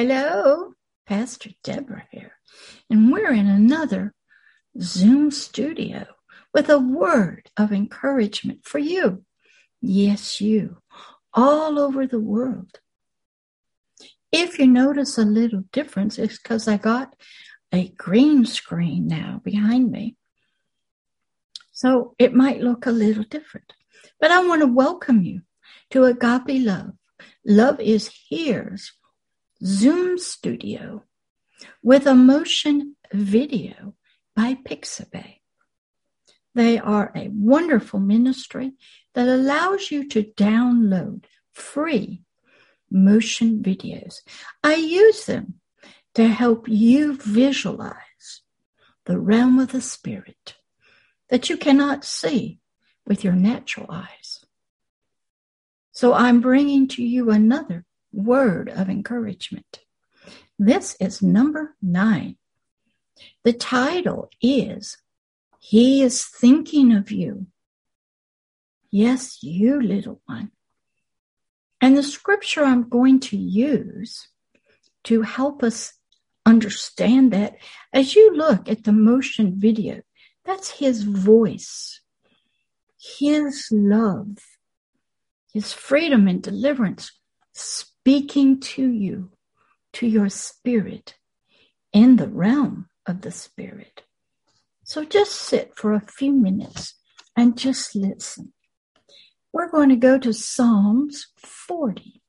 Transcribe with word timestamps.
Hello, 0.00 0.74
Pastor 1.08 1.50
Deborah 1.64 2.06
here, 2.12 2.34
and 2.88 3.10
we're 3.10 3.32
in 3.32 3.48
another 3.48 4.14
Zoom 4.80 5.32
studio 5.32 6.06
with 6.54 6.70
a 6.70 6.78
word 6.78 7.50
of 7.56 7.72
encouragement 7.72 8.64
for 8.64 8.78
you. 8.78 9.24
Yes, 9.80 10.40
you, 10.40 10.76
all 11.34 11.80
over 11.80 12.06
the 12.06 12.20
world. 12.20 12.78
If 14.30 14.60
you 14.60 14.68
notice 14.68 15.18
a 15.18 15.22
little 15.22 15.64
difference, 15.72 16.16
it's 16.16 16.38
because 16.38 16.68
I 16.68 16.76
got 16.76 17.12
a 17.72 17.88
green 17.88 18.46
screen 18.46 19.08
now 19.08 19.40
behind 19.42 19.90
me. 19.90 20.14
So 21.72 22.14
it 22.20 22.32
might 22.32 22.60
look 22.60 22.86
a 22.86 22.92
little 22.92 23.24
different. 23.24 23.72
But 24.20 24.30
I 24.30 24.46
want 24.46 24.62
to 24.62 24.68
welcome 24.68 25.24
you 25.24 25.40
to 25.90 26.04
Agape 26.04 26.64
Love. 26.64 26.92
Love 27.44 27.80
is 27.80 28.12
here's 28.30 28.92
Zoom 29.64 30.18
Studio 30.18 31.02
with 31.82 32.06
a 32.06 32.14
motion 32.14 32.94
video 33.12 33.94
by 34.36 34.54
Pixabay. 34.54 35.38
They 36.54 36.78
are 36.78 37.10
a 37.16 37.28
wonderful 37.32 37.98
ministry 37.98 38.74
that 39.14 39.26
allows 39.26 39.90
you 39.90 40.08
to 40.10 40.22
download 40.22 41.24
free 41.52 42.22
motion 42.90 43.60
videos. 43.60 44.20
I 44.62 44.76
use 44.76 45.26
them 45.26 45.54
to 46.14 46.28
help 46.28 46.68
you 46.68 47.16
visualize 47.16 48.42
the 49.06 49.18
realm 49.18 49.58
of 49.58 49.72
the 49.72 49.80
spirit 49.80 50.54
that 51.30 51.50
you 51.50 51.56
cannot 51.56 52.04
see 52.04 52.60
with 53.06 53.24
your 53.24 53.34
natural 53.34 53.86
eyes. 53.90 54.44
So 55.90 56.14
I'm 56.14 56.40
bringing 56.40 56.86
to 56.88 57.02
you 57.02 57.30
another 57.30 57.84
word 58.12 58.68
of 58.68 58.88
encouragement. 58.88 59.80
This 60.58 60.96
is 61.00 61.22
number 61.22 61.76
nine. 61.80 62.36
The 63.44 63.52
title 63.52 64.30
is 64.42 64.96
He 65.58 66.02
is 66.02 66.24
Thinking 66.24 66.92
of 66.92 67.10
You. 67.10 67.46
Yes, 68.90 69.42
you 69.42 69.80
little 69.80 70.20
one. 70.26 70.50
And 71.80 71.96
the 71.96 72.02
scripture 72.02 72.64
I'm 72.64 72.88
going 72.88 73.20
to 73.20 73.36
use 73.36 74.28
to 75.04 75.22
help 75.22 75.62
us 75.62 75.94
understand 76.44 77.32
that 77.32 77.56
as 77.92 78.14
you 78.14 78.34
look 78.34 78.68
at 78.68 78.84
the 78.84 78.92
motion 78.92 79.60
video, 79.60 80.02
that's 80.44 80.70
his 80.70 81.02
voice, 81.02 82.00
his 82.98 83.68
love, 83.70 84.38
his 85.52 85.72
freedom 85.72 86.26
and 86.26 86.42
deliverance 86.42 87.12
speaking 88.08 88.58
to 88.58 88.90
you, 88.90 89.28
to 89.92 90.06
your 90.06 90.30
spirit, 90.30 91.16
in 91.92 92.16
the 92.16 92.26
realm 92.26 92.88
of 93.06 93.20
the 93.20 93.30
spirit. 93.30 94.02
So 94.82 95.04
just 95.04 95.32
sit 95.32 95.76
for 95.76 95.92
a 95.92 96.00
few 96.00 96.32
minutes 96.32 96.94
and 97.36 97.58
just 97.58 97.94
listen. 97.94 98.54
We're 99.52 99.70
going 99.70 99.90
to 99.90 99.96
go 99.96 100.16
to 100.20 100.32
Psalms 100.32 101.26
40, 101.36 102.22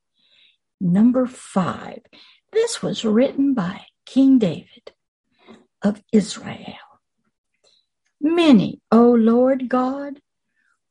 number 0.82 1.26
5. 1.26 2.00
This 2.52 2.84
was 2.84 3.06
written 3.06 3.54
by 3.54 3.86
King 4.06 4.38
David 4.38 4.92
of 5.82 6.04
Israel. 6.12 6.90
Many, 8.20 8.82
O 8.92 9.12
Lord 9.12 9.70
God, 9.70 10.20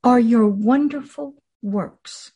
are 0.02 0.18
your 0.18 0.48
wonderful 0.48 1.34
works 1.60 2.32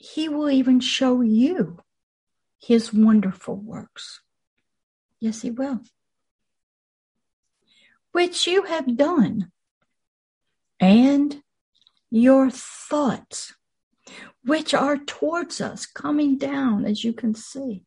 he 0.00 0.30
will 0.30 0.50
even 0.50 0.80
show 0.80 1.20
you 1.20 1.78
his 2.58 2.92
wonderful 2.92 3.54
works. 3.54 4.22
Yes, 5.20 5.42
he 5.42 5.50
will. 5.50 5.80
Which 8.12 8.46
you 8.46 8.62
have 8.62 8.96
done, 8.96 9.52
and 10.80 11.42
your 12.10 12.50
thoughts, 12.50 13.54
which 14.42 14.72
are 14.72 14.96
towards 14.96 15.60
us, 15.60 15.84
coming 15.84 16.38
down, 16.38 16.86
as 16.86 17.04
you 17.04 17.12
can 17.12 17.34
see, 17.34 17.84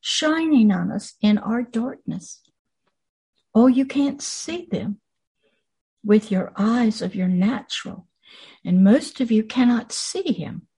shining 0.00 0.70
on 0.70 0.92
us 0.92 1.14
in 1.20 1.36
our 1.36 1.62
darkness. 1.62 2.42
Oh, 3.56 3.66
you 3.66 3.86
can't 3.86 4.22
see 4.22 4.68
them 4.70 5.00
with 6.04 6.30
your 6.30 6.52
eyes 6.56 7.02
of 7.02 7.16
your 7.16 7.28
natural, 7.28 8.06
and 8.64 8.84
most 8.84 9.20
of 9.20 9.32
you 9.32 9.42
cannot 9.42 9.90
see 9.90 10.32
him 10.32 10.68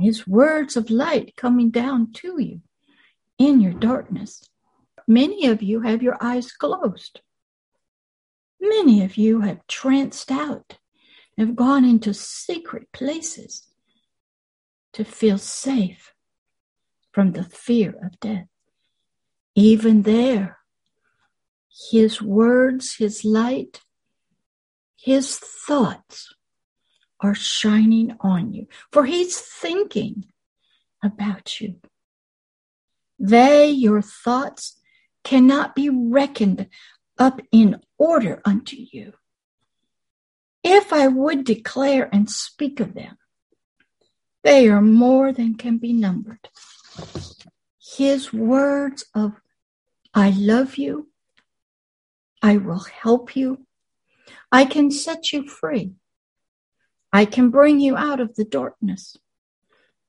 his 0.00 0.26
words 0.26 0.76
of 0.76 0.90
light 0.90 1.34
coming 1.36 1.70
down 1.70 2.12
to 2.12 2.40
you 2.40 2.60
in 3.38 3.60
your 3.60 3.72
darkness. 3.72 4.48
Many 5.06 5.46
of 5.46 5.62
you 5.62 5.80
have 5.80 6.02
your 6.02 6.16
eyes 6.20 6.52
closed. 6.52 7.20
Many 8.60 9.02
of 9.02 9.16
you 9.16 9.40
have 9.40 9.66
tranced 9.66 10.30
out, 10.30 10.78
have 11.36 11.56
gone 11.56 11.84
into 11.84 12.14
secret 12.14 12.92
places 12.92 13.66
to 14.92 15.04
feel 15.04 15.38
safe 15.38 16.12
from 17.12 17.32
the 17.32 17.44
fear 17.44 17.94
of 18.02 18.18
death. 18.20 18.46
Even 19.54 20.02
there, 20.02 20.58
his 21.90 22.22
words, 22.22 22.96
his 22.96 23.24
light, 23.24 23.80
his 24.96 25.36
thoughts 25.36 26.32
are 27.22 27.34
shining 27.34 28.16
on 28.20 28.52
you, 28.52 28.66
for 28.90 29.06
he's 29.06 29.38
thinking 29.38 30.26
about 31.02 31.60
you. 31.60 31.76
They, 33.18 33.70
your 33.70 34.02
thoughts, 34.02 34.78
cannot 35.24 35.74
be 35.74 35.88
reckoned 35.88 36.68
up 37.18 37.40
in 37.52 37.80
order 37.96 38.42
unto 38.44 38.76
you. 38.76 39.12
If 40.64 40.92
I 40.92 41.06
would 41.06 41.44
declare 41.44 42.08
and 42.12 42.28
speak 42.28 42.80
of 42.80 42.94
them, 42.94 43.16
they 44.42 44.68
are 44.68 44.82
more 44.82 45.32
than 45.32 45.54
can 45.54 45.78
be 45.78 45.92
numbered. 45.92 46.48
His 47.96 48.32
words 48.32 49.04
of, 49.14 49.40
I 50.14 50.30
love 50.30 50.76
you, 50.76 51.08
I 52.42 52.56
will 52.56 52.80
help 52.84 53.36
you, 53.36 53.66
I 54.50 54.64
can 54.64 54.90
set 54.90 55.32
you 55.32 55.46
free. 55.46 55.92
I 57.12 57.26
can 57.26 57.50
bring 57.50 57.78
you 57.78 57.96
out 57.96 58.20
of 58.20 58.36
the 58.36 58.44
darkness, 58.44 59.16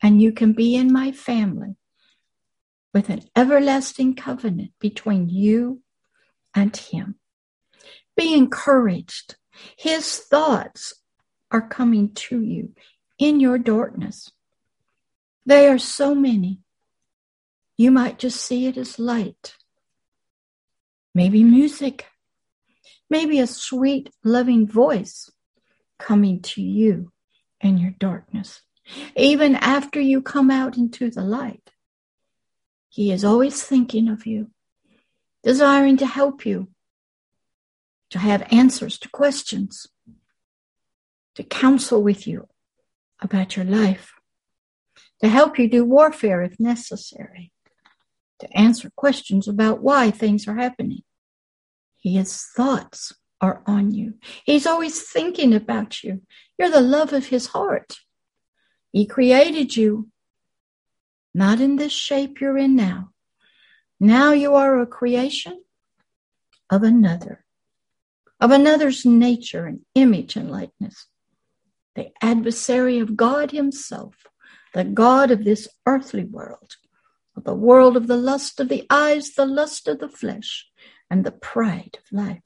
and 0.01 0.21
you 0.21 0.31
can 0.31 0.53
be 0.53 0.75
in 0.75 0.91
my 0.91 1.11
family 1.11 1.75
with 2.93 3.09
an 3.09 3.23
everlasting 3.35 4.15
covenant 4.15 4.71
between 4.79 5.27
you 5.27 5.81
and 6.55 6.75
him. 6.75 7.15
Be 8.15 8.33
encouraged. 8.33 9.35
His 9.77 10.17
thoughts 10.17 10.93
are 11.51 11.67
coming 11.67 12.13
to 12.13 12.41
you 12.41 12.73
in 13.19 13.39
your 13.39 13.57
darkness. 13.57 14.31
They 15.45 15.67
are 15.67 15.79
so 15.79 16.15
many. 16.15 16.61
You 17.75 17.91
might 17.91 18.17
just 18.17 18.39
see 18.39 18.67
it 18.67 18.77
as 18.77 18.97
light. 18.97 19.55
Maybe 21.13 21.43
music. 21.43 22.07
Maybe 23.09 23.39
a 23.39 23.47
sweet, 23.47 24.09
loving 24.23 24.67
voice 24.67 25.29
coming 25.99 26.41
to 26.41 26.61
you 26.61 27.11
in 27.61 27.77
your 27.77 27.91
darkness. 27.91 28.61
Even 29.15 29.55
after 29.55 29.99
you 29.99 30.21
come 30.21 30.51
out 30.51 30.77
into 30.77 31.09
the 31.09 31.21
light, 31.21 31.71
He 32.89 33.11
is 33.11 33.23
always 33.23 33.63
thinking 33.63 34.09
of 34.09 34.25
you, 34.25 34.51
desiring 35.43 35.97
to 35.97 36.05
help 36.05 36.45
you, 36.45 36.69
to 38.09 38.19
have 38.19 38.47
answers 38.51 38.99
to 38.99 39.09
questions, 39.09 39.87
to 41.35 41.43
counsel 41.43 42.03
with 42.03 42.27
you 42.27 42.47
about 43.21 43.55
your 43.55 43.65
life, 43.65 44.13
to 45.21 45.29
help 45.29 45.57
you 45.57 45.69
do 45.69 45.85
warfare 45.85 46.43
if 46.43 46.59
necessary, 46.59 47.51
to 48.39 48.57
answer 48.57 48.91
questions 48.95 49.47
about 49.47 49.81
why 49.81 50.11
things 50.11 50.47
are 50.47 50.55
happening. 50.55 51.03
He 51.97 52.17
has 52.17 52.45
thoughts 52.55 53.13
are 53.43 53.61
on 53.67 53.91
you. 53.91 54.13
He's 54.45 54.65
always 54.65 55.01
thinking 55.01 55.53
about 55.53 56.01
you. 56.01 56.21
You're 56.57 56.71
the 56.71 56.79
love 56.79 57.11
of 57.11 57.27
his 57.27 57.47
heart. 57.47 57.97
He 58.93 59.05
created 59.05 59.75
you 59.75 60.07
not 61.33 61.59
in 61.59 61.75
this 61.75 61.91
shape 61.91 62.39
you're 62.39 62.57
in 62.57 62.77
now. 62.77 63.09
Now 63.99 64.31
you 64.31 64.55
are 64.55 64.79
a 64.79 64.87
creation 64.87 65.61
of 66.69 66.83
another, 66.83 67.43
of 68.39 68.51
another's 68.51 69.05
nature 69.05 69.65
and 69.65 69.81
image 69.93 70.37
and 70.37 70.49
likeness. 70.49 71.07
The 71.95 72.11
adversary 72.21 72.99
of 72.99 73.17
God 73.17 73.51
himself, 73.51 74.15
the 74.73 74.85
God 74.85 75.31
of 75.31 75.43
this 75.43 75.67
earthly 75.85 76.23
world, 76.23 76.77
of 77.35 77.43
the 77.43 77.55
world 77.55 77.97
of 77.97 78.07
the 78.07 78.17
lust 78.17 78.61
of 78.61 78.69
the 78.69 78.85
eyes, 78.89 79.33
the 79.33 79.45
lust 79.45 79.89
of 79.89 79.99
the 79.99 80.09
flesh, 80.09 80.65
and 81.09 81.25
the 81.25 81.31
pride 81.31 81.97
of 81.97 82.17
life. 82.17 82.41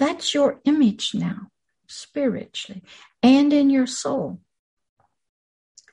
That's 0.00 0.32
your 0.32 0.62
image 0.64 1.14
now, 1.14 1.50
spiritually 1.86 2.82
and 3.22 3.52
in 3.52 3.68
your 3.68 3.86
soul. 3.86 4.40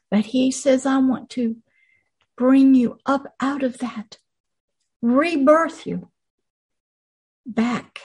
But 0.10 0.28
he 0.28 0.50
says, 0.50 0.86
I 0.86 1.00
want 1.00 1.30
to 1.32 1.58
bring 2.38 2.74
you 2.74 3.00
up 3.06 3.36
out 3.42 3.64
of 3.64 3.80
that, 3.80 4.18
rebirth 5.02 5.86
you 5.86 6.10
back. 7.46 8.00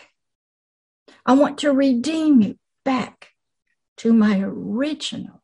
I 1.25 1.35
want 1.35 1.59
to 1.59 1.71
redeem 1.71 2.41
you 2.41 2.59
back 2.85 3.29
to 3.99 4.13
my 4.13 4.41
original 4.41 5.41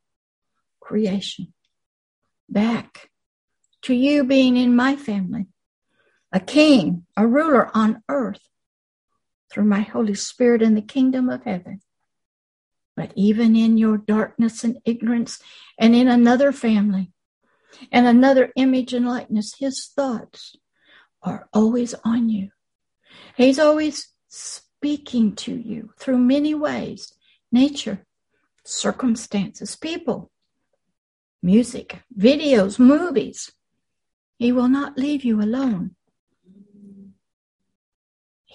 creation, 0.81 1.55
back 2.49 3.11
to 3.83 3.95
you 3.95 4.25
being 4.25 4.57
in 4.57 4.75
my 4.75 4.97
family, 4.97 5.47
a 6.33 6.41
king, 6.41 7.07
a 7.17 7.29
ruler 7.29 7.71
on 7.77 8.03
earth 8.09 8.49
through 9.51 9.65
my 9.65 9.81
Holy 9.81 10.15
Spirit 10.15 10.63
in 10.63 10.75
the 10.75 10.83
kingdom 10.83 11.29
of 11.29 11.45
heaven. 11.45 11.81
But 12.97 13.13
even 13.15 13.55
in 13.55 13.79
your 13.79 13.97
darkness 13.97 14.65
and 14.65 14.79
ignorance, 14.85 15.41
and 15.79 15.95
in 15.95 16.09
another 16.09 16.53
family, 16.53 17.13
and 17.93 18.07
another 18.07 18.53
image 18.57 18.93
and 18.93 19.07
likeness, 19.07 19.55
his 19.59 19.87
thoughts 19.87 20.57
are 21.23 21.49
always 21.53 21.95
on 22.05 22.29
you. 22.29 22.51
He's 23.37 23.59
always 23.59 24.09
speaking 24.29 25.35
to 25.37 25.55
you 25.55 25.91
through 25.99 26.19
many 26.19 26.55
ways 26.55 27.13
nature, 27.51 28.05
circumstances, 28.65 29.77
people, 29.77 30.31
music, 31.43 32.03
videos, 32.17 32.79
movies. 32.79 33.53
He 34.39 34.53
will 34.53 34.69
not 34.69 34.99
leave 34.99 35.25
you 35.25 35.41
alone. 35.41 35.97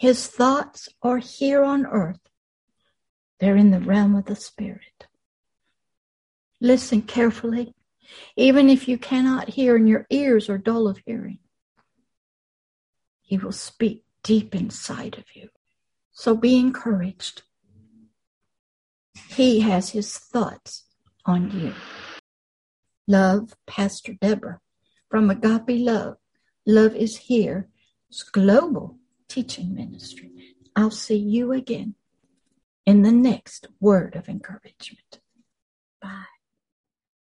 His 0.03 0.27
thoughts 0.27 0.89
are 1.01 1.19
here 1.19 1.63
on 1.63 1.85
earth, 1.85 2.19
they're 3.39 3.55
in 3.55 3.71
the 3.71 3.79
realm 3.79 4.15
of 4.15 4.25
the 4.25 4.35
Spirit. 4.35 5.07
Listen 6.59 7.01
carefully, 7.01 7.73
even 8.35 8.69
if 8.69 8.89
you 8.89 8.97
cannot 8.97 9.47
hear 9.47 9.77
and 9.77 9.87
your 9.87 10.05
ears 10.09 10.49
are 10.49 10.57
dull 10.57 10.89
of 10.89 10.99
hearing. 11.05 11.39
He 13.21 13.37
will 13.37 13.53
speak 13.53 14.03
deep 14.23 14.53
inside 14.53 15.17
of 15.17 15.23
you. 15.33 15.47
So 16.11 16.35
be 16.35 16.57
encouraged. 16.57 17.43
He 19.29 19.61
has 19.61 19.91
his 19.91 20.17
thoughts 20.17 20.83
on 21.25 21.49
you. 21.57 21.73
Love, 23.07 23.55
Pastor 23.67 24.15
Deborah 24.19 24.59
from 25.09 25.29
Agape 25.29 25.79
Love. 25.79 26.17
Love 26.67 26.93
is 26.93 27.15
here. 27.15 27.69
It's 28.09 28.23
global 28.23 28.97
teaching 29.33 29.73
ministry. 29.73 30.29
I'll 30.75 30.91
see 30.91 31.17
you 31.17 31.53
again 31.53 31.95
in 32.85 33.01
the 33.01 33.11
next 33.11 33.65
word 33.79 34.15
of 34.15 34.29
encouragement. 34.29 35.21
Bye. 35.99 36.32